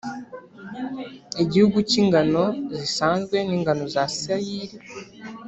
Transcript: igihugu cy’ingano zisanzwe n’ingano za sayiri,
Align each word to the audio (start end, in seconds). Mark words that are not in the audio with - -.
igihugu 1.43 1.77
cy’ingano 1.89 2.43
zisanzwe 2.77 3.37
n’ingano 3.47 3.83
za 3.93 4.03
sayiri, 4.19 4.75